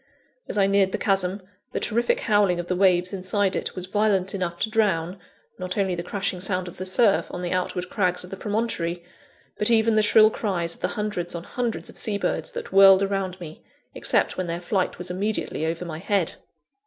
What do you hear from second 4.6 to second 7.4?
to drown, not only the crashing sound of the surf